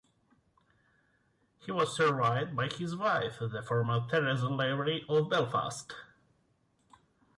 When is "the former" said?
3.37-4.07